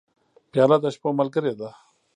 [0.51, 1.69] پیاله د شپو ملګرې ده.